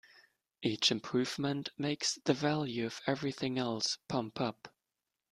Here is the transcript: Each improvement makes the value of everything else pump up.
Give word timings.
Each 0.63 0.89
improvement 0.91 1.69
makes 1.77 2.17
the 2.25 2.33
value 2.33 2.87
of 2.87 3.01
everything 3.05 3.59
else 3.59 3.99
pump 4.07 4.41
up. 4.41 4.73